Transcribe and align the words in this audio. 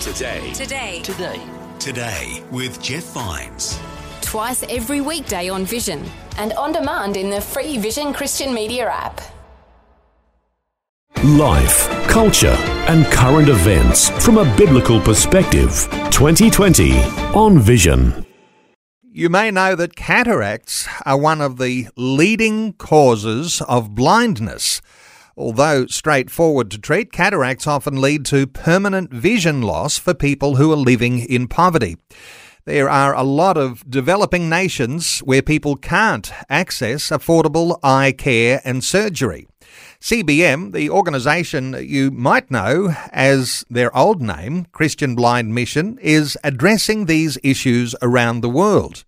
Today. 0.00 0.50
Today. 0.54 1.00
Today. 1.02 1.40
Today 1.78 2.42
with 2.50 2.82
Jeff 2.82 3.04
Vines. 3.12 3.78
Twice 4.22 4.62
every 4.70 5.02
weekday 5.02 5.50
on 5.50 5.66
Vision 5.66 6.02
and 6.38 6.54
on 6.54 6.72
demand 6.72 7.18
in 7.18 7.28
the 7.28 7.38
free 7.38 7.76
Vision 7.76 8.14
Christian 8.14 8.54
Media 8.54 8.88
app. 8.88 9.20
Life, 11.22 11.86
culture, 12.08 12.56
and 12.88 13.04
current 13.12 13.50
events 13.50 14.08
from 14.24 14.38
a 14.38 14.56
biblical 14.56 15.02
perspective. 15.02 15.86
2020 16.10 16.94
on 17.34 17.58
Vision. 17.58 18.24
You 19.02 19.28
may 19.28 19.50
know 19.50 19.74
that 19.76 19.96
cataracts 19.96 20.88
are 21.04 21.18
one 21.18 21.42
of 21.42 21.58
the 21.58 21.88
leading 21.94 22.72
causes 22.72 23.60
of 23.68 23.94
blindness. 23.94 24.80
Although 25.40 25.86
straightforward 25.86 26.70
to 26.70 26.78
treat, 26.78 27.12
cataracts 27.12 27.66
often 27.66 27.98
lead 27.98 28.26
to 28.26 28.46
permanent 28.46 29.10
vision 29.10 29.62
loss 29.62 29.96
for 29.96 30.12
people 30.12 30.56
who 30.56 30.70
are 30.70 30.76
living 30.76 31.18
in 31.18 31.48
poverty. 31.48 31.96
There 32.66 32.90
are 32.90 33.14
a 33.14 33.22
lot 33.22 33.56
of 33.56 33.88
developing 33.88 34.50
nations 34.50 35.20
where 35.20 35.40
people 35.40 35.76
can't 35.76 36.30
access 36.50 37.08
affordable 37.08 37.78
eye 37.82 38.12
care 38.12 38.60
and 38.66 38.84
surgery. 38.84 39.46
CBM, 39.98 40.72
the 40.72 40.90
organisation 40.90 41.74
you 41.80 42.10
might 42.10 42.50
know 42.50 42.94
as 43.10 43.64
their 43.70 43.96
old 43.96 44.20
name, 44.20 44.66
Christian 44.72 45.14
Blind 45.14 45.54
Mission, 45.54 45.96
is 46.02 46.36
addressing 46.44 47.06
these 47.06 47.38
issues 47.42 47.94
around 48.02 48.42
the 48.42 48.50
world. 48.50 49.04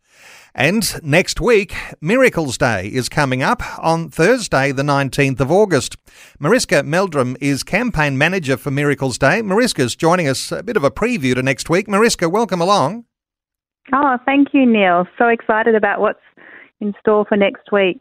And 0.54 1.02
next 1.02 1.40
week, 1.40 1.74
Miracles 2.00 2.58
Day 2.58 2.86
is 2.88 3.08
coming 3.08 3.42
up 3.42 3.62
on 3.78 4.10
Thursday, 4.10 4.70
the 4.70 4.82
19th 4.82 5.40
of 5.40 5.50
August. 5.50 5.96
Mariska 6.38 6.82
Meldrum 6.82 7.38
is 7.40 7.62
campaign 7.62 8.18
manager 8.18 8.58
for 8.58 8.70
Miracles 8.70 9.16
Day. 9.16 9.40
Mariska's 9.40 9.96
joining 9.96 10.28
us 10.28 10.52
a 10.52 10.62
bit 10.62 10.76
of 10.76 10.84
a 10.84 10.90
preview 10.90 11.34
to 11.34 11.42
next 11.42 11.70
week. 11.70 11.88
Mariska, 11.88 12.28
welcome 12.28 12.60
along. 12.60 13.06
Oh, 13.94 14.18
thank 14.26 14.48
you, 14.52 14.66
Neil. 14.66 15.06
So 15.16 15.28
excited 15.28 15.74
about 15.74 16.00
what's 16.00 16.20
in 16.80 16.92
store 17.00 17.24
for 17.24 17.36
next 17.36 17.72
week. 17.72 17.98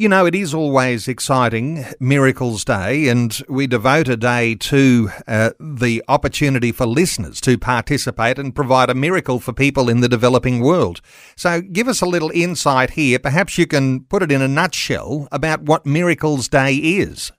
You 0.00 0.08
know, 0.08 0.24
it 0.24 0.34
is 0.34 0.54
always 0.54 1.08
exciting, 1.08 1.84
Miracles 2.00 2.64
Day, 2.64 3.08
and 3.08 3.38
we 3.50 3.66
devote 3.66 4.08
a 4.08 4.16
day 4.16 4.54
to 4.54 5.10
uh, 5.28 5.50
the 5.60 6.02
opportunity 6.08 6.72
for 6.72 6.86
listeners 6.86 7.38
to 7.42 7.58
participate 7.58 8.38
and 8.38 8.54
provide 8.54 8.88
a 8.88 8.94
miracle 8.94 9.40
for 9.40 9.52
people 9.52 9.90
in 9.90 10.00
the 10.00 10.08
developing 10.08 10.60
world. 10.60 11.02
So, 11.36 11.60
give 11.60 11.86
us 11.86 12.00
a 12.00 12.06
little 12.06 12.30
insight 12.30 12.92
here. 12.92 13.18
Perhaps 13.18 13.58
you 13.58 13.66
can 13.66 14.04
put 14.04 14.22
it 14.22 14.32
in 14.32 14.40
a 14.40 14.48
nutshell 14.48 15.28
about 15.30 15.64
what 15.64 15.84
Miracles 15.84 16.48
Day 16.48 16.76
is. 16.76 17.30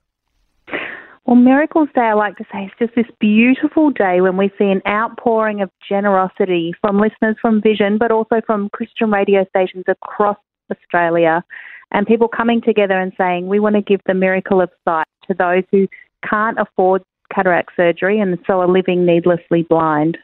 Well, 1.25 1.37
Miracles 1.37 1.89
Day, 1.95 2.01
I 2.01 2.13
like 2.13 2.37
to 2.37 2.45
say, 2.53 2.65
is 2.65 2.71
just 2.77 2.93
this 2.93 3.09
beautiful 3.19 3.89
day 3.89 4.21
when 4.21 4.37
we 4.37 4.51
see 4.59 4.65
an 4.65 4.83
outpouring 4.87 5.63
of 5.63 5.71
generosity 5.89 6.75
from 6.79 6.99
listeners 6.99 7.37
from 7.41 7.59
Vision, 7.59 7.97
but 7.97 8.11
also 8.11 8.39
from 8.45 8.69
Christian 8.69 9.09
radio 9.09 9.47
stations 9.49 9.85
across 9.87 10.37
Australia 10.69 11.43
and 11.91 12.07
people 12.07 12.27
coming 12.27 12.61
together 12.61 12.99
and 12.99 13.11
saying, 13.17 13.47
we 13.47 13.59
want 13.59 13.75
to 13.75 13.81
give 13.81 14.01
the 14.05 14.13
miracle 14.13 14.61
of 14.61 14.69
sight 14.85 15.07
to 15.27 15.33
those 15.33 15.63
who 15.71 15.87
can't 16.27 16.57
afford 16.59 17.03
cataract 17.33 17.71
surgery 17.75 18.19
and 18.19 18.37
so 18.45 18.59
are 18.59 18.67
living 18.67 19.05
needlessly 19.05 19.63
blind. 19.63 20.17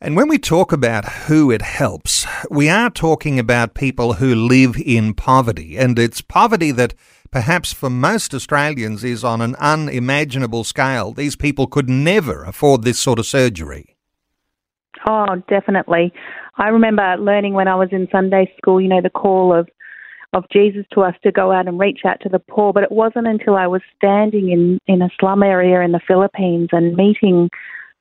And 0.00 0.16
when 0.16 0.28
we 0.28 0.38
talk 0.38 0.72
about 0.72 1.04
who 1.04 1.50
it 1.52 1.62
helps, 1.62 2.26
we 2.50 2.68
are 2.68 2.90
talking 2.90 3.38
about 3.38 3.74
people 3.74 4.14
who 4.14 4.34
live 4.34 4.76
in 4.76 5.14
poverty. 5.14 5.76
And 5.76 5.96
it's 5.96 6.20
poverty 6.20 6.72
that 6.72 6.94
perhaps 7.30 7.72
for 7.72 7.88
most 7.88 8.34
Australians 8.34 9.04
is 9.04 9.22
on 9.22 9.40
an 9.40 9.54
unimaginable 9.56 10.64
scale. 10.64 11.12
These 11.12 11.36
people 11.36 11.68
could 11.68 11.88
never 11.88 12.42
afford 12.42 12.82
this 12.82 12.98
sort 12.98 13.20
of 13.20 13.26
surgery. 13.26 13.96
Oh, 15.06 15.40
definitely. 15.48 16.12
I 16.56 16.68
remember 16.68 17.16
learning 17.16 17.54
when 17.54 17.68
I 17.68 17.76
was 17.76 17.88
in 17.92 18.08
Sunday 18.10 18.52
school, 18.58 18.80
you 18.80 18.88
know, 18.88 19.00
the 19.00 19.10
call 19.10 19.54
of 19.54 19.68
of 20.32 20.44
Jesus 20.50 20.84
to 20.92 21.02
us 21.02 21.14
to 21.22 21.32
go 21.32 21.52
out 21.52 21.68
and 21.68 21.78
reach 21.78 22.00
out 22.06 22.20
to 22.22 22.28
the 22.28 22.38
poor. 22.38 22.72
But 22.72 22.84
it 22.84 22.92
wasn't 22.92 23.26
until 23.26 23.56
I 23.56 23.66
was 23.66 23.82
standing 23.96 24.50
in, 24.50 24.78
in 24.86 25.02
a 25.02 25.10
slum 25.20 25.42
area 25.42 25.80
in 25.82 25.92
the 25.92 26.00
Philippines 26.06 26.68
and 26.72 26.94
meeting 26.96 27.50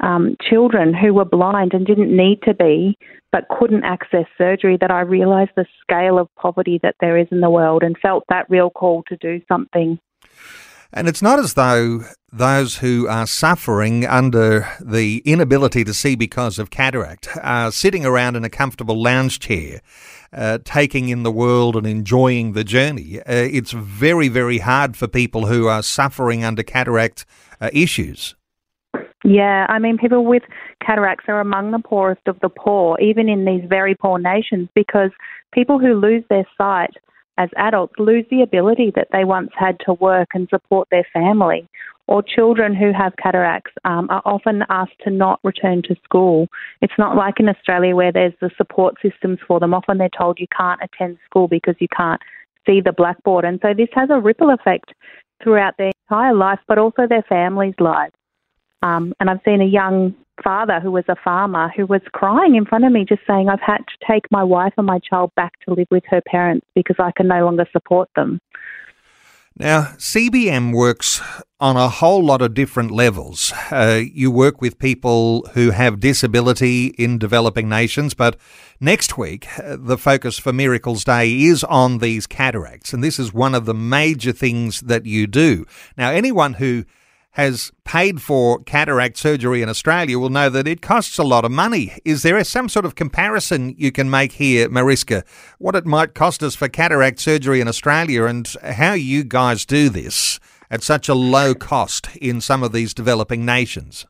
um, 0.01 0.35
children 0.49 0.93
who 0.93 1.13
were 1.13 1.25
blind 1.25 1.73
and 1.73 1.85
didn't 1.85 2.15
need 2.15 2.41
to 2.43 2.53
be, 2.53 2.97
but 3.31 3.47
couldn't 3.49 3.83
access 3.83 4.25
surgery, 4.37 4.77
that 4.81 4.91
I 4.91 5.01
realised 5.01 5.51
the 5.55 5.65
scale 5.81 6.17
of 6.17 6.27
poverty 6.35 6.79
that 6.83 6.95
there 6.99 7.17
is 7.17 7.27
in 7.31 7.41
the 7.41 7.49
world 7.49 7.83
and 7.83 7.95
felt 7.97 8.23
that 8.29 8.49
real 8.49 8.69
call 8.69 9.03
to 9.09 9.17
do 9.17 9.41
something. 9.47 9.99
And 10.93 11.07
it's 11.07 11.21
not 11.21 11.39
as 11.39 11.53
though 11.53 12.01
those 12.33 12.77
who 12.77 13.07
are 13.07 13.25
suffering 13.25 14.05
under 14.05 14.67
the 14.81 15.21
inability 15.23 15.85
to 15.85 15.93
see 15.93 16.15
because 16.15 16.59
of 16.59 16.69
cataract 16.69 17.29
are 17.41 17.71
sitting 17.71 18.05
around 18.05 18.35
in 18.35 18.43
a 18.43 18.49
comfortable 18.49 19.01
lounge 19.01 19.39
chair, 19.39 19.81
uh, 20.33 20.59
taking 20.63 21.09
in 21.09 21.23
the 21.23 21.31
world 21.31 21.75
and 21.75 21.85
enjoying 21.85 22.53
the 22.53 22.63
journey. 22.63 23.19
Uh, 23.19 23.23
it's 23.27 23.71
very, 23.71 24.27
very 24.27 24.59
hard 24.59 24.95
for 24.95 25.07
people 25.07 25.47
who 25.47 25.67
are 25.67 25.83
suffering 25.83 26.43
under 26.43 26.63
cataract 26.63 27.25
uh, 27.59 27.69
issues. 27.73 28.35
Yeah, 29.23 29.67
I 29.69 29.77
mean, 29.77 29.97
people 29.97 30.25
with 30.25 30.43
cataracts 30.85 31.25
are 31.27 31.39
among 31.39 31.71
the 31.71 31.79
poorest 31.79 32.21
of 32.27 32.39
the 32.39 32.49
poor, 32.49 32.99
even 32.99 33.29
in 33.29 33.45
these 33.45 33.63
very 33.67 33.93
poor 33.93 34.17
nations, 34.17 34.67
because 34.73 35.11
people 35.53 35.77
who 35.77 35.93
lose 35.93 36.23
their 36.29 36.47
sight 36.57 36.91
as 37.37 37.49
adults 37.57 37.93
lose 37.97 38.25
the 38.29 38.41
ability 38.41 38.91
that 38.95 39.07
they 39.11 39.23
once 39.23 39.51
had 39.55 39.77
to 39.85 39.93
work 39.93 40.29
and 40.33 40.47
support 40.49 40.87
their 40.91 41.05
family. 41.13 41.67
Or 42.07 42.21
children 42.21 42.75
who 42.75 42.91
have 42.91 43.13
cataracts 43.21 43.71
um, 43.85 44.07
are 44.09 44.21
often 44.25 44.63
asked 44.69 44.99
to 45.03 45.09
not 45.09 45.39
return 45.43 45.81
to 45.83 45.95
school. 46.03 46.47
It's 46.81 46.97
not 46.97 47.15
like 47.15 47.39
in 47.39 47.47
Australia 47.47 47.95
where 47.95 48.11
there's 48.11 48.33
the 48.41 48.49
support 48.57 48.95
systems 49.01 49.39
for 49.47 49.59
them. 49.59 49.73
Often 49.73 49.97
they're 49.97 50.09
told 50.17 50.39
you 50.39 50.47
can't 50.55 50.81
attend 50.83 51.19
school 51.25 51.47
because 51.47 51.75
you 51.79 51.87
can't 51.95 52.21
see 52.65 52.81
the 52.81 52.91
blackboard. 52.91 53.45
And 53.45 53.59
so 53.61 53.73
this 53.75 53.89
has 53.93 54.09
a 54.11 54.19
ripple 54.19 54.49
effect 54.49 54.93
throughout 55.41 55.77
their 55.77 55.91
entire 56.09 56.33
life, 56.33 56.59
but 56.67 56.77
also 56.77 57.07
their 57.07 57.23
families' 57.23 57.75
lives. 57.79 58.13
Um, 58.83 59.13
and 59.19 59.29
I've 59.29 59.41
seen 59.45 59.61
a 59.61 59.65
young 59.65 60.15
father 60.43 60.79
who 60.79 60.91
was 60.91 61.03
a 61.07 61.15
farmer 61.23 61.71
who 61.75 61.85
was 61.85 62.01
crying 62.13 62.55
in 62.55 62.65
front 62.65 62.85
of 62.85 62.91
me, 62.91 63.05
just 63.07 63.21
saying, 63.27 63.49
I've 63.49 63.61
had 63.61 63.77
to 63.77 64.07
take 64.07 64.23
my 64.31 64.43
wife 64.43 64.73
and 64.77 64.87
my 64.87 64.99
child 64.99 65.31
back 65.35 65.53
to 65.61 65.73
live 65.73 65.87
with 65.91 66.03
her 66.09 66.21
parents 66.25 66.65
because 66.75 66.95
I 66.99 67.11
can 67.15 67.27
no 67.27 67.45
longer 67.45 67.67
support 67.71 68.09
them. 68.15 68.39
Now, 69.57 69.93
CBM 69.97 70.73
works 70.73 71.21
on 71.59 71.75
a 71.75 71.89
whole 71.89 72.23
lot 72.23 72.41
of 72.41 72.53
different 72.53 72.89
levels. 72.89 73.53
Uh, 73.69 74.01
you 74.11 74.31
work 74.31 74.61
with 74.61 74.79
people 74.79 75.47
who 75.53 75.71
have 75.71 75.99
disability 75.99 76.87
in 76.97 77.19
developing 77.19 77.67
nations, 77.67 78.13
but 78.13 78.37
next 78.79 79.17
week, 79.17 79.47
uh, 79.59 79.77
the 79.77 79.97
focus 79.97 80.39
for 80.39 80.53
Miracles 80.53 81.03
Day 81.03 81.41
is 81.43 81.63
on 81.65 81.99
these 81.99 82.25
cataracts, 82.25 82.93
and 82.93 83.03
this 83.03 83.19
is 83.19 83.33
one 83.33 83.53
of 83.53 83.65
the 83.65 83.73
major 83.73 84.31
things 84.31 84.79
that 84.81 85.05
you 85.05 85.27
do. 85.27 85.65
Now, 85.97 86.11
anyone 86.11 86.53
who 86.53 86.85
has 87.31 87.71
paid 87.85 88.21
for 88.21 88.59
cataract 88.63 89.17
surgery 89.17 89.61
in 89.61 89.69
Australia 89.69 90.19
will 90.19 90.29
know 90.29 90.49
that 90.49 90.67
it 90.67 90.81
costs 90.81 91.17
a 91.17 91.23
lot 91.23 91.45
of 91.45 91.51
money. 91.51 91.97
Is 92.03 92.23
there 92.23 92.43
some 92.43 92.67
sort 92.67 92.85
of 92.85 92.95
comparison 92.95 93.73
you 93.77 93.91
can 93.91 94.09
make 94.09 94.33
here, 94.33 94.67
Mariska, 94.69 95.23
what 95.57 95.75
it 95.75 95.85
might 95.85 96.13
cost 96.13 96.43
us 96.43 96.55
for 96.55 96.67
cataract 96.67 97.19
surgery 97.19 97.61
in 97.61 97.67
Australia 97.67 98.25
and 98.25 98.53
how 98.63 98.93
you 98.93 99.23
guys 99.23 99.65
do 99.65 99.87
this 99.87 100.39
at 100.69 100.83
such 100.83 101.07
a 101.07 101.13
low 101.13 101.55
cost 101.55 102.09
in 102.17 102.41
some 102.41 102.63
of 102.63 102.73
these 102.73 102.93
developing 102.93 103.45
nations? 103.45 104.05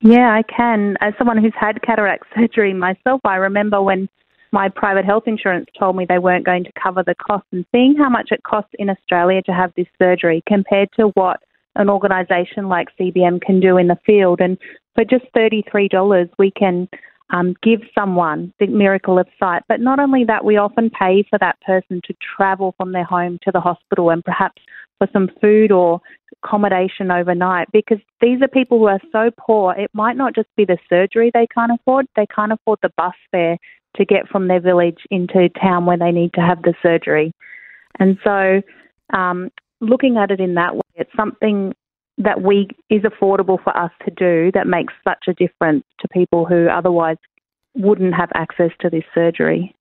Yeah, 0.00 0.32
I 0.32 0.42
can. 0.42 0.96
As 1.02 1.12
someone 1.18 1.36
who's 1.36 1.52
had 1.58 1.82
cataract 1.82 2.24
surgery 2.34 2.72
myself, 2.72 3.20
I 3.24 3.36
remember 3.36 3.82
when 3.82 4.08
my 4.52 4.68
private 4.68 5.04
health 5.04 5.24
insurance 5.26 5.66
told 5.78 5.96
me 5.96 6.06
they 6.08 6.18
weren't 6.18 6.46
going 6.46 6.64
to 6.64 6.72
cover 6.82 7.02
the 7.06 7.14
cost 7.14 7.44
and 7.52 7.64
seeing 7.72 7.94
how 7.96 8.08
much 8.08 8.28
it 8.30 8.42
costs 8.42 8.72
in 8.78 8.88
Australia 8.88 9.42
to 9.42 9.52
have 9.52 9.72
this 9.76 9.86
surgery 9.98 10.42
compared 10.48 10.88
to 10.98 11.08
what 11.14 11.40
an 11.80 11.90
organisation 11.90 12.68
like 12.68 12.88
CBM 12.98 13.40
can 13.40 13.60
do 13.60 13.76
in 13.76 13.88
the 13.88 13.98
field. 14.06 14.40
And 14.40 14.58
for 14.94 15.04
just 15.04 15.24
$33, 15.36 16.28
we 16.38 16.50
can 16.50 16.88
um, 17.30 17.54
give 17.62 17.80
someone 17.94 18.52
the 18.60 18.66
miracle 18.66 19.18
of 19.18 19.26
sight. 19.38 19.62
But 19.68 19.80
not 19.80 19.98
only 19.98 20.24
that, 20.24 20.44
we 20.44 20.56
often 20.56 20.90
pay 20.90 21.24
for 21.28 21.38
that 21.38 21.60
person 21.62 22.00
to 22.06 22.14
travel 22.36 22.74
from 22.76 22.92
their 22.92 23.04
home 23.04 23.38
to 23.44 23.50
the 23.52 23.60
hospital 23.60 24.10
and 24.10 24.24
perhaps 24.24 24.60
for 24.98 25.08
some 25.12 25.30
food 25.40 25.72
or 25.72 26.00
accommodation 26.44 27.10
overnight 27.10 27.68
because 27.72 27.98
these 28.20 28.40
are 28.42 28.48
people 28.48 28.78
who 28.78 28.86
are 28.86 29.00
so 29.12 29.30
poor. 29.38 29.74
It 29.74 29.90
might 29.94 30.16
not 30.16 30.34
just 30.34 30.48
be 30.56 30.64
the 30.64 30.78
surgery 30.88 31.30
they 31.32 31.46
can't 31.54 31.72
afford, 31.72 32.06
they 32.16 32.26
can't 32.26 32.52
afford 32.52 32.78
the 32.82 32.90
bus 32.96 33.14
fare 33.30 33.56
to 33.96 34.04
get 34.04 34.28
from 34.28 34.48
their 34.48 34.60
village 34.60 34.98
into 35.10 35.48
town 35.60 35.86
where 35.86 35.98
they 35.98 36.12
need 36.12 36.32
to 36.34 36.40
have 36.40 36.62
the 36.62 36.74
surgery. 36.82 37.32
And 37.98 38.18
so 38.22 38.62
um, 39.12 39.50
looking 39.80 40.16
at 40.16 40.30
it 40.30 40.40
in 40.40 40.54
that 40.54 40.74
way, 40.74 40.82
it's 40.94 41.10
something 41.16 41.74
that 42.18 42.42
we 42.42 42.68
is 42.90 43.02
affordable 43.02 43.62
for 43.62 43.76
us 43.76 43.90
to 44.04 44.10
do 44.10 44.50
that 44.52 44.66
makes 44.66 44.92
such 45.06 45.24
a 45.28 45.32
difference 45.34 45.84
to 46.00 46.08
people 46.08 46.44
who 46.44 46.68
otherwise 46.68 47.16
wouldn't 47.74 48.14
have 48.14 48.30
access 48.34 48.70
to 48.80 48.90
this 48.90 49.04
surgery. 49.14 49.74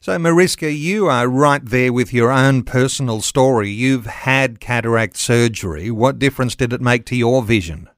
So, 0.00 0.18
Mariska, 0.18 0.72
you 0.72 1.06
are 1.06 1.28
right 1.28 1.64
there 1.64 1.92
with 1.92 2.12
your 2.12 2.30
own 2.30 2.62
personal 2.62 3.20
story. 3.20 3.70
You've 3.70 4.06
had 4.06 4.60
cataract 4.60 5.16
surgery. 5.16 5.90
What 5.90 6.18
difference 6.18 6.56
did 6.56 6.72
it 6.72 6.80
make 6.80 7.04
to 7.06 7.16
your 7.16 7.42
vision? 7.42 7.88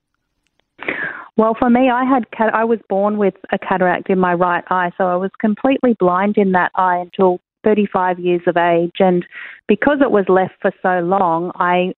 Well, 1.36 1.54
for 1.58 1.68
me, 1.68 1.90
I 1.90 2.04
had 2.04 2.30
cat- 2.30 2.54
I 2.54 2.64
was 2.64 2.78
born 2.88 3.18
with 3.18 3.34
a 3.52 3.58
cataract 3.58 4.08
in 4.08 4.18
my 4.18 4.32
right 4.32 4.64
eye, 4.70 4.90
so 4.96 5.04
I 5.04 5.16
was 5.16 5.30
completely 5.38 5.94
blind 5.98 6.38
in 6.38 6.52
that 6.52 6.72
eye 6.74 6.96
until 6.96 7.40
35 7.66 8.20
years 8.20 8.42
of 8.46 8.56
age. 8.56 8.94
And 9.00 9.26
because 9.66 9.98
it 10.00 10.10
was 10.10 10.24
left 10.28 10.54
for 10.62 10.70
so 10.82 11.00
long, 11.00 11.50
I 11.56 11.94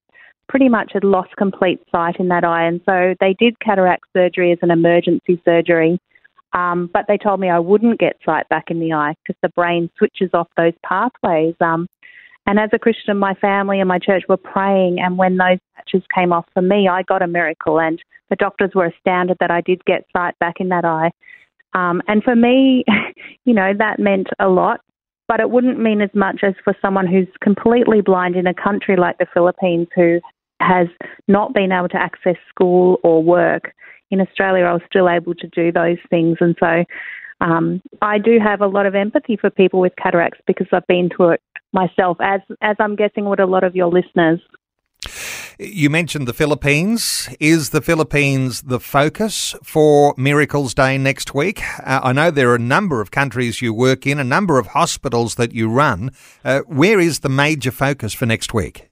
pretty 0.49 0.69
much 0.69 0.93
had 0.94 1.05
lost 1.05 1.37
complete 1.37 1.81
sight 1.93 2.17
in 2.19 2.29
that 2.29 2.43
eye. 2.43 2.65
And 2.65 2.81
so 2.87 3.15
they 3.20 3.37
did 3.38 3.61
cataract 3.61 4.05
surgery 4.17 4.50
as 4.50 4.59
an 4.62 4.70
emergency 4.70 5.41
surgery. 5.44 6.00
Um, 6.55 6.88
but 6.93 7.05
they 7.06 7.19
told 7.19 7.41
me 7.41 7.50
I 7.50 7.59
wouldn't 7.59 8.00
get 8.00 8.17
sight 8.25 8.49
back 8.49 8.70
in 8.70 8.81
the 8.81 8.94
eye 8.94 9.15
because 9.23 9.38
the 9.43 9.50
brain 9.50 9.91
switches 9.99 10.31
off 10.32 10.49
those 10.56 10.73
pathways. 10.82 11.55
Um, 11.61 11.87
and 12.47 12.59
as 12.59 12.70
a 12.73 12.79
Christian, 12.79 13.19
my 13.19 13.35
family 13.35 13.79
and 13.79 13.88
my 13.88 13.99
church 13.99 14.23
were 14.26 14.38
praying. 14.38 14.99
And 15.00 15.19
when 15.19 15.37
those 15.37 15.59
patches 15.76 16.03
came 16.15 16.32
off 16.32 16.47
for 16.55 16.62
me, 16.62 16.88
I 16.88 17.03
got 17.03 17.20
a 17.20 17.26
miracle. 17.26 17.79
And 17.79 18.00
the 18.31 18.37
doctors 18.37 18.70
were 18.75 18.87
astounded 18.87 19.37
that 19.41 19.50
I 19.50 19.61
did 19.61 19.85
get 19.85 20.06
sight 20.17 20.38
back 20.38 20.55
in 20.61 20.70
that 20.70 20.87
eye. 20.87 21.11
Um, 21.75 22.00
and 22.09 22.23
for 22.25 22.35
me, 22.35 22.85
you 23.44 23.53
know, 23.53 23.73
that 23.79 23.99
meant 23.99 24.29
a 24.38 24.49
lot. 24.49 24.81
But 25.29 25.41
it 25.41 25.51
wouldn't 25.51 25.79
mean 25.79 26.01
as 26.01 26.11
much 26.15 26.41
as 26.43 26.55
for 26.65 26.75
someone 26.81 27.07
who's 27.07 27.29
completely 27.43 28.01
blind 28.01 28.35
in 28.35 28.47
a 28.47 28.55
country 28.55 28.97
like 28.97 29.19
the 29.19 29.27
Philippines 29.33 29.89
who 29.95 30.21
has 30.61 30.89
not 31.29 31.55
been 31.55 31.71
able 31.71 31.89
to 31.91 32.01
access 32.01 32.37
school 32.49 32.99
or 33.05 33.23
work. 33.23 33.73
In 34.11 34.21
Australia, 34.21 34.65
I 34.65 34.73
was 34.73 34.83
still 34.89 35.09
able 35.09 35.35
to 35.35 35.47
do 35.49 35.71
those 35.71 35.99
things. 36.09 36.39
And 36.41 36.57
so 36.59 36.85
um, 37.41 37.83
I 38.03 38.19
do 38.19 38.39
have 38.43 38.63
a 38.63 38.67
lot 38.67 38.87
of 38.87 38.95
empathy 38.95 39.37
for 39.37 39.51
people 39.51 39.81
with 39.81 39.93
cataracts 40.03 40.41
because 40.47 40.67
I've 40.73 40.87
been 40.87 41.11
through 41.15 41.33
it 41.33 41.43
myself, 41.73 42.17
as, 42.21 42.41
as 42.63 42.77
I'm 42.81 42.97
guessing 42.97 43.27
would 43.27 43.41
a 43.41 43.47
lot 43.47 43.65
of 43.65 43.77
your 43.77 43.89
listeners. 43.89 44.41
You 45.60 45.90
mentioned 45.90 46.28
the 46.28 46.32
Philippines. 46.32 47.28
Is 47.40 47.70
the 47.70 47.81
Philippines 47.81 48.62
the 48.62 48.78
focus 48.78 49.56
for 49.64 50.14
Miracles 50.16 50.72
Day 50.72 50.99
next 50.99 51.34
week? 51.34 51.60
Uh, 51.81 51.99
I 52.05 52.12
know 52.12 52.31
there 52.31 52.50
are 52.50 52.55
a 52.55 52.60
number 52.60 53.00
of 53.00 53.10
countries 53.10 53.60
you 53.60 53.75
work 53.75 54.06
in, 54.06 54.20
a 54.20 54.25
number 54.25 54.60
of 54.60 54.69
hospitals 54.69 55.34
that 55.34 55.52
you 55.52 55.69
run. 55.69 56.12
Uh, 56.44 56.60
where 56.69 57.00
is 57.00 57.20
the 57.20 57.28
major 57.28 57.72
focus 57.72 58.14
for 58.14 58.25
next 58.25 58.55
week? 58.55 58.88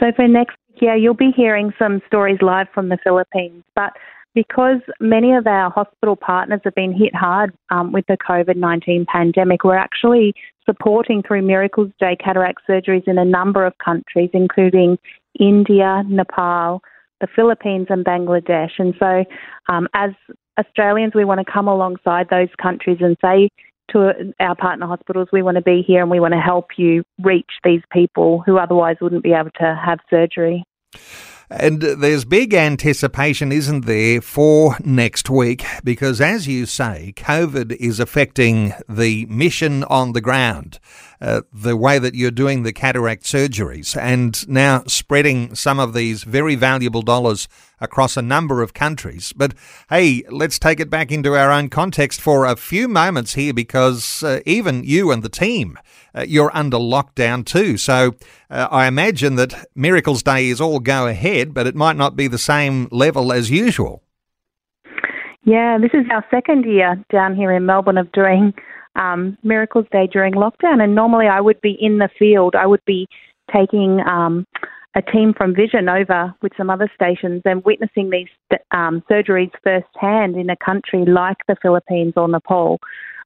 So 0.00 0.12
for 0.16 0.26
next 0.26 0.56
yeah, 0.80 0.94
you'll 0.94 1.12
be 1.12 1.30
hearing 1.36 1.74
some 1.78 2.00
stories 2.06 2.38
live 2.40 2.68
from 2.74 2.88
the 2.88 2.96
Philippines, 3.04 3.64
but 3.74 3.92
because 4.34 4.80
many 4.98 5.34
of 5.34 5.46
our 5.46 5.70
hospital 5.70 6.16
partners 6.16 6.60
have 6.64 6.74
been 6.74 6.92
hit 6.92 7.14
hard 7.14 7.52
um, 7.68 7.92
with 7.92 8.06
the 8.06 8.16
COVID 8.16 8.56
19 8.56 9.04
pandemic, 9.12 9.62
we're 9.62 9.76
actually 9.76 10.34
supporting 10.64 11.22
through 11.22 11.42
Miracles 11.42 11.90
Day 12.00 12.16
cataract 12.16 12.62
surgeries 12.66 13.06
in 13.06 13.18
a 13.18 13.24
number 13.26 13.66
of 13.66 13.76
countries, 13.76 14.30
including 14.32 14.98
India, 15.38 16.02
Nepal, 16.06 16.82
the 17.20 17.26
Philippines, 17.34 17.86
and 17.90 18.04
Bangladesh. 18.04 18.72
And 18.78 18.94
so, 18.98 19.24
um, 19.68 19.88
as 19.94 20.10
Australians, 20.58 21.14
we 21.14 21.24
want 21.24 21.44
to 21.44 21.50
come 21.50 21.68
alongside 21.68 22.28
those 22.30 22.48
countries 22.60 22.98
and 23.00 23.16
say 23.20 23.48
to 23.90 24.32
our 24.40 24.56
partner 24.56 24.86
hospitals, 24.86 25.28
we 25.32 25.42
want 25.42 25.56
to 25.56 25.62
be 25.62 25.82
here 25.86 26.00
and 26.00 26.10
we 26.10 26.20
want 26.20 26.32
to 26.32 26.40
help 26.40 26.70
you 26.76 27.04
reach 27.22 27.50
these 27.64 27.82
people 27.92 28.42
who 28.46 28.58
otherwise 28.58 28.96
wouldn't 29.00 29.22
be 29.22 29.32
able 29.32 29.50
to 29.58 29.78
have 29.84 29.98
surgery. 30.08 30.64
And 31.50 31.82
there's 31.82 32.24
big 32.24 32.54
anticipation, 32.54 33.52
isn't 33.52 33.84
there, 33.84 34.22
for 34.22 34.76
next 34.82 35.28
week? 35.28 35.64
Because 35.84 36.20
as 36.20 36.48
you 36.48 36.64
say, 36.64 37.12
COVID 37.16 37.72
is 37.76 38.00
affecting 38.00 38.72
the 38.88 39.26
mission 39.26 39.84
on 39.84 40.12
the 40.12 40.22
ground, 40.22 40.78
uh, 41.24 41.40
the 41.54 41.74
way 41.74 41.98
that 41.98 42.14
you're 42.14 42.30
doing 42.30 42.62
the 42.62 42.72
cataract 42.72 43.22
surgeries, 43.22 43.96
and 43.96 44.46
now 44.46 44.82
spreading 44.86 45.54
some 45.54 45.80
of 45.80 45.94
these 45.94 46.22
very 46.22 46.54
valuable 46.54 47.00
dollars 47.00 47.48
across 47.80 48.18
a 48.18 48.22
number 48.22 48.60
of 48.60 48.74
countries. 48.74 49.32
But 49.32 49.54
hey, 49.88 50.22
let's 50.28 50.58
take 50.58 50.80
it 50.80 50.90
back 50.90 51.10
into 51.10 51.34
our 51.34 51.50
own 51.50 51.70
context 51.70 52.20
for 52.20 52.44
a 52.44 52.56
few 52.56 52.88
moments 52.88 53.32
here 53.34 53.54
because 53.54 54.22
uh, 54.22 54.40
even 54.44 54.84
you 54.84 55.10
and 55.10 55.22
the 55.22 55.30
team, 55.30 55.78
uh, 56.14 56.26
you're 56.28 56.54
under 56.54 56.76
lockdown 56.76 57.46
too. 57.46 57.78
So 57.78 58.16
uh, 58.50 58.68
I 58.70 58.86
imagine 58.86 59.36
that 59.36 59.66
Miracles 59.74 60.22
Day 60.22 60.48
is 60.50 60.60
all 60.60 60.78
go 60.78 61.06
ahead, 61.06 61.54
but 61.54 61.66
it 61.66 61.74
might 61.74 61.96
not 61.96 62.16
be 62.16 62.28
the 62.28 62.36
same 62.36 62.86
level 62.90 63.32
as 63.32 63.50
usual. 63.50 64.02
Yeah, 65.44 65.78
this 65.78 65.92
is 65.94 66.04
our 66.10 66.24
second 66.30 66.66
year 66.66 67.02
down 67.10 67.34
here 67.34 67.50
in 67.50 67.64
Melbourne 67.64 67.98
of 67.98 68.12
doing 68.12 68.52
um, 68.96 69.36
Miracles 69.42 69.86
Day 69.92 70.08
during 70.10 70.34
lockdown. 70.34 70.82
And 70.82 70.94
normally 70.94 71.26
I 71.26 71.40
would 71.40 71.60
be 71.60 71.76
in 71.80 71.98
the 71.98 72.08
field. 72.18 72.54
I 72.54 72.66
would 72.66 72.84
be 72.84 73.06
taking 73.52 74.00
um, 74.00 74.46
a 74.94 75.02
team 75.02 75.34
from 75.36 75.54
Vision 75.54 75.88
over 75.88 76.34
with 76.42 76.52
some 76.56 76.70
other 76.70 76.90
stations 76.94 77.42
and 77.44 77.64
witnessing 77.64 78.10
these 78.10 78.28
um, 78.70 79.02
surgeries 79.10 79.50
firsthand 79.62 80.36
in 80.36 80.50
a 80.50 80.56
country 80.56 81.04
like 81.04 81.38
the 81.48 81.56
Philippines 81.60 82.14
or 82.16 82.28
Nepal. 82.28 82.78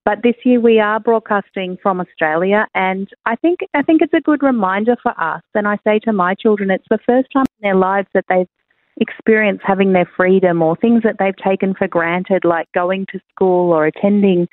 But 0.04 0.22
this 0.22 0.36
year 0.44 0.58
we 0.58 0.80
are 0.80 0.98
broadcasting 0.98 1.76
from 1.82 2.00
Australia, 2.00 2.66
and 2.74 3.08
I 3.26 3.36
think 3.36 3.60
I 3.74 3.82
think 3.82 4.00
it's 4.00 4.14
a 4.14 4.22
good 4.22 4.42
reminder 4.42 4.96
for 5.02 5.12
us. 5.20 5.42
And 5.54 5.68
I 5.68 5.76
say 5.84 5.98
to 6.04 6.14
my 6.14 6.34
children, 6.34 6.70
it's 6.70 6.86
the 6.88 6.98
first 7.04 7.28
time 7.30 7.44
in 7.60 7.68
their 7.68 7.74
lives 7.74 8.08
that 8.14 8.24
they've 8.30 8.48
experienced 9.00 9.64
having 9.66 9.92
their 9.92 10.10
freedom 10.16 10.62
or 10.62 10.76
things 10.76 11.02
that 11.02 11.16
they've 11.18 11.36
taken 11.36 11.74
for 11.74 11.88
granted, 11.88 12.44
like 12.44 12.72
going 12.72 13.04
to 13.12 13.20
school 13.30 13.70
or 13.72 13.84
attending 13.84 14.48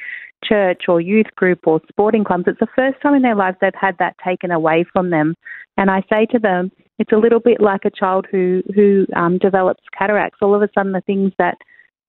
church 0.47 0.83
or 0.87 1.01
youth 1.01 1.27
group 1.35 1.59
or 1.65 1.81
sporting 1.89 2.23
clubs. 2.23 2.45
It's 2.47 2.59
the 2.59 2.67
first 2.75 3.01
time 3.01 3.15
in 3.15 3.21
their 3.21 3.35
lives 3.35 3.57
they've 3.61 3.71
had 3.79 3.97
that 3.99 4.15
taken 4.23 4.51
away 4.51 4.85
from 4.91 5.09
them. 5.09 5.35
And 5.77 5.89
I 5.89 6.03
say 6.09 6.25
to 6.31 6.39
them, 6.39 6.71
it's 6.99 7.11
a 7.11 7.17
little 7.17 7.39
bit 7.39 7.59
like 7.59 7.85
a 7.85 7.89
child 7.89 8.25
who 8.31 8.61
who 8.73 9.05
um, 9.15 9.37
develops 9.37 9.83
cataracts. 9.97 10.39
All 10.41 10.55
of 10.55 10.61
a 10.61 10.69
sudden, 10.73 10.93
the 10.93 11.01
things 11.01 11.33
that 11.37 11.57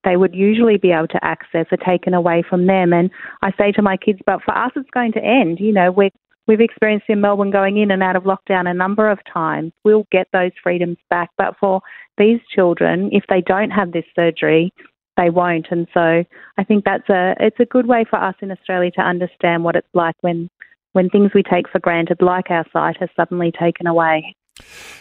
they 0.04 0.16
would 0.16 0.34
usually 0.34 0.76
be 0.76 0.92
able 0.92 1.08
to 1.08 1.24
access 1.24 1.66
are 1.72 1.84
taken 1.84 2.14
away 2.14 2.44
from 2.48 2.66
them. 2.66 2.92
And 2.92 3.10
I 3.42 3.50
say 3.58 3.72
to 3.72 3.82
my 3.82 3.96
kids, 3.96 4.20
but 4.24 4.42
for 4.44 4.56
us, 4.56 4.70
it's 4.76 4.90
going 4.90 5.12
to 5.12 5.24
end. 5.24 5.58
You 5.58 5.72
know, 5.72 5.90
we 5.90 6.10
we've 6.46 6.60
experienced 6.60 7.06
in 7.08 7.20
Melbourne 7.20 7.50
going 7.50 7.76
in 7.76 7.90
and 7.90 8.02
out 8.02 8.16
of 8.16 8.22
lockdown 8.22 8.70
a 8.70 8.74
number 8.74 9.10
of 9.10 9.18
times. 9.32 9.72
We'll 9.84 10.06
get 10.12 10.28
those 10.32 10.52
freedoms 10.62 10.98
back. 11.10 11.30
But 11.36 11.56
for 11.58 11.80
these 12.18 12.40
children, 12.54 13.10
if 13.12 13.24
they 13.28 13.40
don't 13.40 13.70
have 13.70 13.92
this 13.92 14.04
surgery, 14.14 14.72
they 15.16 15.30
won't. 15.30 15.66
And 15.70 15.86
so 15.92 16.24
I 16.58 16.64
think 16.64 16.84
that's 16.84 17.08
a 17.08 17.34
it's 17.40 17.60
a 17.60 17.64
good 17.64 17.86
way 17.86 18.04
for 18.08 18.22
us 18.22 18.34
in 18.40 18.50
Australia 18.50 18.90
to 18.92 19.00
understand 19.00 19.64
what 19.64 19.76
it's 19.76 19.88
like 19.94 20.16
when 20.20 20.48
when 20.92 21.10
things 21.10 21.32
we 21.34 21.42
take 21.42 21.68
for 21.68 21.78
granted, 21.78 22.18
like 22.20 22.50
our 22.50 22.64
sight, 22.72 22.96
are 23.00 23.10
suddenly 23.16 23.52
taken 23.52 23.86
away. 23.86 24.34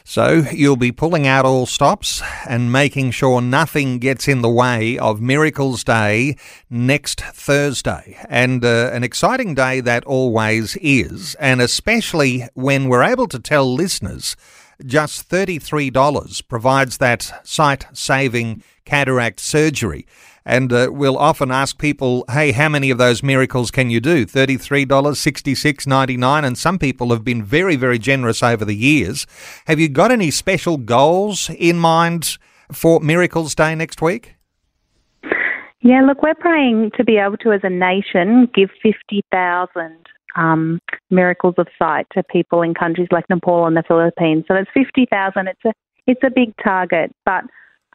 So 0.03 0.44
you'll 0.51 0.75
be 0.75 0.91
pulling 0.91 1.25
out 1.25 1.45
all 1.45 1.65
stops 1.65 2.21
and 2.47 2.71
making 2.71 3.12
sure 3.12 3.39
nothing 3.39 4.00
gets 4.00 4.27
in 4.27 4.41
the 4.41 4.50
way 4.50 4.97
of 4.97 5.21
Miracles 5.21 5.83
Day 5.83 6.36
next 6.69 7.22
Thursday. 7.22 8.17
And 8.27 8.65
uh, 8.65 8.91
an 8.91 9.03
exciting 9.05 9.55
day 9.55 9.79
that 9.79 10.03
always 10.03 10.75
is, 10.81 11.36
and 11.36 11.62
especially 11.62 12.43
when 12.53 12.89
we're 12.89 13.03
able 13.03 13.27
to 13.27 13.39
tell 13.39 13.74
listeners 13.74 14.36
just 14.86 15.29
$33 15.29 16.48
provides 16.48 16.98
that 16.98 17.41
sight 17.44 17.86
saving 17.94 18.63
cataract 18.86 19.39
surgery. 19.39 20.05
And 20.46 20.72
uh, 20.72 20.89
we'll 20.91 21.17
often 21.17 21.50
ask 21.50 21.79
people, 21.79 22.24
hey, 22.29 22.51
how 22.51 22.70
many 22.70 22.91
of 22.91 23.00
those 23.00 23.24
miracles 23.24 23.72
can 23.72 23.89
you 23.89 24.00
do? 24.00 24.25
$33, 24.27 24.86
$66.99. 24.86 26.46
And 26.46 26.58
some 26.58 26.77
people 26.77 27.10
have 27.10 27.24
been 27.24 27.44
very, 27.44 27.75
very 27.75 27.98
generous 27.98 28.44
over 28.44 28.63
the 28.63 28.75
years. 28.75 29.25
Have 29.65 29.79
you 29.79 29.89
got 29.89 30.12
any 30.12 30.29
special 30.29 30.77
goals 30.77 31.50
in 31.50 31.79
mind 31.79 32.38
for 32.72 33.00
Miracles 33.00 33.55
Day 33.55 33.74
next 33.74 34.03
week? 34.03 34.36
Yeah, 35.82 36.01
look, 36.01 36.22
we're 36.22 36.36
praying 36.36 36.91
to 36.98 37.03
be 37.03 37.17
able 37.17 37.38
to, 37.38 37.51
as 37.51 37.62
a 37.63 37.70
nation, 37.70 38.50
give 38.53 38.70
50,000 38.82 39.98
um, 40.36 40.80
miracles 41.10 41.56
of 41.58 41.68
sight 41.77 42.08
to 42.13 42.24
people 42.24 42.62
in 42.62 42.74
countries 42.74 43.08
like 43.12 43.30
Nepal 43.30 43.65
and 43.65 43.75
the 43.75 43.84
Philippines. 43.88 44.46
So 44.48 44.54
that's 44.54 44.70
50,000. 44.74 45.48
It's 45.48 45.65
a, 45.65 45.74
it's 46.08 46.22
a 46.24 46.30
big 46.30 46.54
target, 46.63 47.12
but 47.25 47.44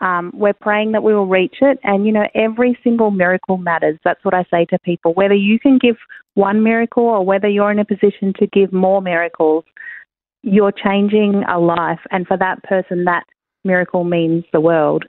um, 0.01 0.33
we're 0.35 0.55
praying 0.55 0.93
that 0.93 1.03
we 1.03 1.15
will 1.15 1.27
reach 1.27 1.57
it. 1.61 1.79
And, 1.83 2.07
you 2.07 2.13
know, 2.13 2.27
every 2.35 2.79
single 2.83 3.11
miracle 3.11 3.59
matters. 3.59 3.99
That's 4.05 4.25
what 4.25 4.35
I 4.35 4.45
say 4.51 4.65
to 4.67 4.79
people. 4.79 5.13
Whether 5.13 5.35
you 5.35 5.59
can 5.61 5.79
give 5.79 5.97
one 6.35 6.63
miracle 6.63 7.05
or 7.05 7.25
whether 7.25 7.49
you're 7.49 7.71
in 7.71 7.79
a 7.79 7.85
position 7.85 8.33
to 8.39 8.47
give 8.47 8.73
more 8.73 9.03
miracles, 9.03 9.65
you're 10.43 10.73
changing 10.73 11.43
a 11.49 11.59
life. 11.59 12.01
And 12.11 12.27
for 12.27 12.39
that 12.39 12.63
person, 12.63 13.05
that 13.05 13.25
miracle 13.65 14.05
means 14.05 14.45
the 14.53 14.61
world. 14.61 15.05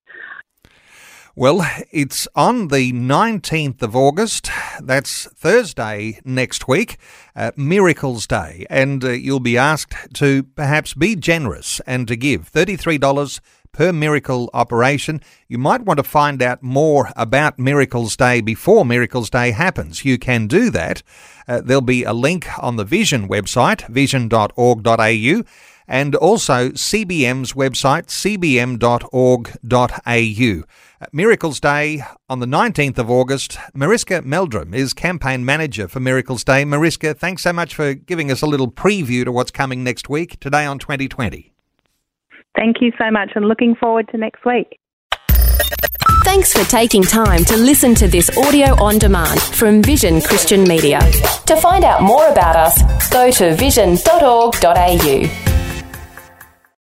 Well, 1.34 1.66
it's 1.92 2.28
on 2.36 2.68
the 2.68 2.92
19th 2.92 3.82
of 3.82 3.96
August. 3.96 4.52
That's 4.82 5.28
Thursday 5.28 6.20
next 6.26 6.68
week, 6.68 6.98
uh, 7.38 7.52
Miracles 7.56 8.28
Day. 8.28 8.66
And 8.70 9.02
uh, 9.02 9.12
you'll 9.12 9.40
be 9.40 9.58
asked 9.58 9.96
to 10.16 10.44
perhaps 10.44 10.94
be 10.94 11.16
generous 11.16 11.80
and 11.88 12.06
to 12.10 12.18
give 12.18 12.52
$33 12.52 13.40
per 13.72 13.94
miracle 13.94 14.50
operation. 14.54 15.22
You 15.48 15.58
might 15.58 15.84
want 15.84 16.00
to 16.00 16.04
find 16.04 16.42
out 16.42 16.62
more 16.62 17.14
about 17.16 17.58
Miracles 17.58 18.18
Day 18.18 18.42
before 18.42 18.84
Miracles 18.84 19.30
Day 19.30 19.52
happens. 19.52 20.04
You 20.04 20.18
can 20.18 20.48
do 20.48 20.70
that. 20.72 21.02
Uh, 21.48 21.62
there'll 21.62 21.80
be 21.80 22.04
a 22.04 22.12
link 22.12 22.46
on 22.60 22.76
the 22.76 22.84
Vision 22.84 23.30
website, 23.30 23.88
vision.org.au 23.88 25.44
and 25.92 26.16
also 26.16 26.70
CBM's 26.70 27.52
website, 27.52 28.08
cbm.org.au. 28.08 28.78
Miracles 31.12 31.60
Day 31.60 32.02
on 32.30 32.40
the 32.40 32.46
19th 32.46 32.98
of 32.98 33.12
August. 33.12 33.58
Mariska 33.74 34.22
Meldrum 34.22 34.74
is 34.74 34.94
campaign 34.94 35.44
manager 35.44 35.90
for 35.90 36.00
Miracles 36.00 36.46
Day. 36.46 36.64
Mariska, 36.64 37.14
thanks 37.14 37.44
so 37.44 37.52
much 37.52 37.76
for 37.76 37.94
giving 37.94 38.32
us 38.32 38.42
a 38.42 38.48
little 38.48 38.72
preview 38.72 39.26
to 39.26 39.34
what's 39.34 39.52
coming 39.52 39.84
next 39.84 40.08
week, 40.08 40.40
today 40.40 40.66
on 40.66 40.80
2020. 40.80 41.52
Thank 42.56 42.78
you 42.80 42.94
so 42.98 43.12
much 43.12 43.32
and 43.36 43.46
looking 43.46 43.76
forward 43.76 44.08
to 44.12 44.18
next 44.18 44.46
week. 44.46 44.80
Thanks 46.24 46.54
for 46.54 46.64
taking 46.70 47.04
time 47.04 47.44
to 47.46 47.58
listen 47.58 47.94
to 47.96 48.08
this 48.08 48.30
audio 48.38 48.82
on 48.82 48.98
demand 48.98 49.42
from 49.42 49.84
Vision 49.84 50.22
Christian 50.22 50.64
Media. 50.64 51.00
To 51.48 51.58
find 51.58 51.84
out 51.84 52.02
more 52.02 52.30
about 52.30 52.56
us, 52.56 53.10
go 53.10 53.30
to 53.32 53.54
vision.org.au. 53.56 55.52